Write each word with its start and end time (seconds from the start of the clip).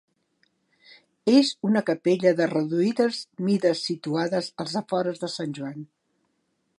És 1.39 1.51
una 1.67 1.83
capella 1.89 2.33
de 2.39 2.47
reduïdes 2.53 3.21
mides 3.49 3.85
situades 3.91 4.51
als 4.65 4.75
afores 4.81 5.25
de 5.25 5.33
Sant 5.37 5.57
Joan. 5.59 5.89